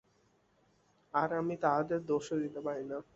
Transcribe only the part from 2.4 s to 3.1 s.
দিতে পারি না।